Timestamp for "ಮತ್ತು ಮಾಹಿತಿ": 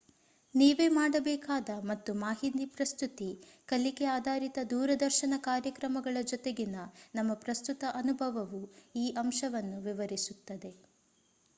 1.83-2.65